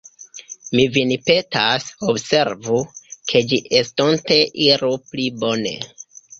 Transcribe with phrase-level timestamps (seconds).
[0.77, 2.81] Mi vin petas, observu,
[3.29, 5.79] ke ĝi estonte iru pli bone.